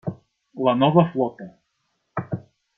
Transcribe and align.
La 0.67 0.73
nova 0.79 1.05
flota. 1.11 1.49